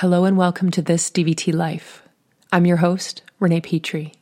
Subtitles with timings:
[0.00, 2.02] Hello and welcome to This DVT Life.
[2.50, 4.14] I'm your host, Renee Petrie.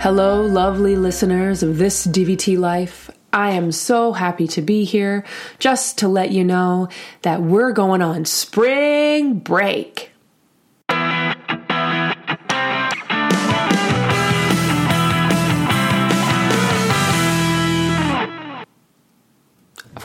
[0.00, 3.12] Hello, lovely listeners of This DVT Life.
[3.32, 5.24] I am so happy to be here
[5.60, 6.88] just to let you know
[7.22, 10.11] that we're going on spring break.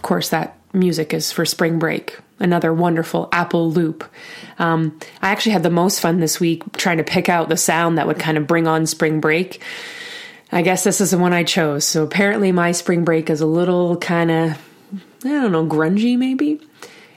[0.07, 2.19] Course, that music is for spring break.
[2.39, 4.03] Another wonderful Apple loop.
[4.59, 7.97] Um, I actually had the most fun this week trying to pick out the sound
[7.97, 9.61] that would kind of bring on spring break.
[10.51, 11.83] I guess this is the one I chose.
[11.83, 14.51] So apparently, my spring break is a little kind of,
[15.25, 16.61] I don't know, grungy maybe?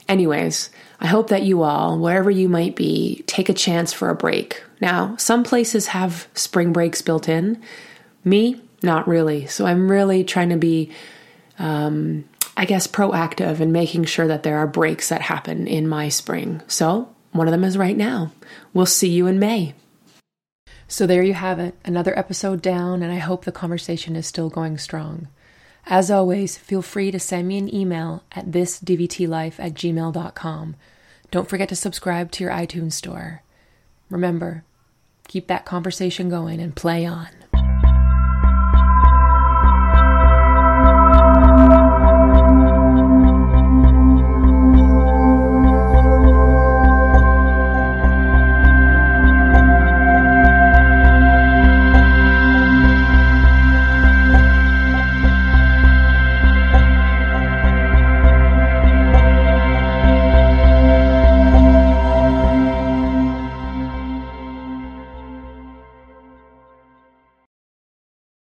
[0.09, 0.69] Anyways,
[0.99, 4.63] I hope that you all, wherever you might be, take a chance for a break.
[4.81, 7.61] Now, some places have spring breaks built in.
[8.23, 9.45] Me, not really.
[9.47, 10.91] So I'm really trying to be,
[11.57, 12.25] um,
[12.61, 16.61] I guess, proactive in making sure that there are breaks that happen in my spring.
[16.67, 18.33] So one of them is right now.
[18.71, 19.73] We'll see you in May.
[20.87, 24.51] So there you have it, another episode down, and I hope the conversation is still
[24.51, 25.27] going strong.
[25.87, 30.75] As always, feel free to send me an email at thisdvtlife at gmail.com.
[31.31, 33.41] Don't forget to subscribe to your iTunes store.
[34.11, 34.65] Remember,
[35.27, 37.29] keep that conversation going and play on.